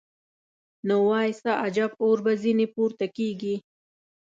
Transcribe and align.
نو 0.87 0.95
وای 1.09 1.29
څه 1.41 1.51
عجب 1.65 1.91
اور 2.03 2.17
به 2.25 2.33
ځینې 2.43 2.65
پورته 2.73 3.05
کېږي. 3.17 3.55